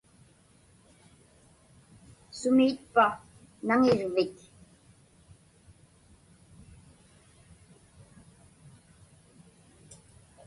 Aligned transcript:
Sumiitpa 2.37 3.05
naŋirvik? 3.67 4.35